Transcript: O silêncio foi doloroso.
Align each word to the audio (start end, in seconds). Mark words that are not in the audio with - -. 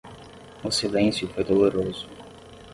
O 0.63 0.69
silêncio 0.71 1.27
foi 1.31 1.43
doloroso. 1.43 2.07